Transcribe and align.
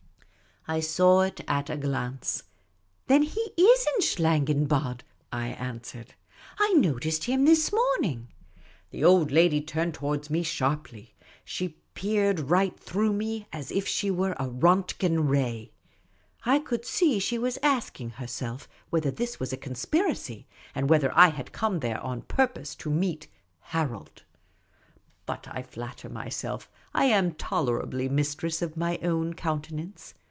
I 0.67 0.79
saw 0.79 1.21
it 1.21 1.41
at 1.47 1.71
a 1.71 1.75
glance. 1.75 2.43
Then 3.07 3.23
he 3.23 3.39
is 3.57 3.87
in 3.95 4.01
Schlangenbad," 4.01 5.01
I 5.31 5.47
answered." 5.47 6.13
I 6.59 6.73
noticed 6.73 7.23
him 7.23 7.45
this 7.45 7.73
morning." 7.73 8.27
The 8.91 9.03
old 9.03 9.31
lad}^ 9.31 9.65
turned 9.65 9.95
towards 9.95 10.29
me 10.29 10.43
sharpl3^ 10.43 11.09
She 11.43 11.79
peered 11.95 12.39
right 12.51 12.79
through 12.79 13.11
me, 13.11 13.47
as 13.51 13.71
if 13.71 13.87
she 13.87 14.11
were 14.11 14.33
a 14.33 14.47
Rontgen 14.47 15.27
ray. 15.27 15.71
I 16.45 16.59
could 16.59 16.85
see 16.85 17.17
she 17.17 17.39
was 17.39 17.57
asking 17.63 18.11
herself 18.11 18.69
whether 18.91 19.09
this 19.09 19.39
was 19.39 19.51
a 19.51 19.57
conspiracy, 19.57 20.45
and 20.75 20.91
whether 20.91 21.11
I 21.17 21.29
had 21.29 21.51
come 21.53 21.79
there 21.79 21.99
on 22.01 22.21
purpose 22.21 22.75
to 22.75 22.91
meet" 22.91 23.27
Harold." 23.73 24.21
But 25.25 25.47
I 25.47 25.65
Matter 25.75 26.07
myself 26.07 26.69
I 26.93 27.05
am 27.05 27.33
tolerably 27.33 28.07
mistress 28.07 28.61
of 28.61 28.77
my 28.77 28.99
own 29.01 29.33
countenance. 29.33 30.13